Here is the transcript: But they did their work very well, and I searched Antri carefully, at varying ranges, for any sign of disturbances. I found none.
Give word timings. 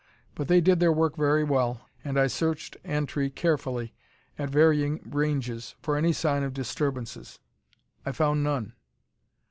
But 0.33 0.47
they 0.47 0.61
did 0.61 0.79
their 0.79 0.91
work 0.91 1.15
very 1.15 1.43
well, 1.43 1.87
and 2.03 2.19
I 2.19 2.25
searched 2.25 2.75
Antri 2.83 3.29
carefully, 3.29 3.93
at 4.39 4.49
varying 4.49 4.99
ranges, 5.05 5.75
for 5.79 5.95
any 5.95 6.11
sign 6.11 6.41
of 6.41 6.55
disturbances. 6.55 7.37
I 8.03 8.11
found 8.11 8.43
none. 8.43 8.73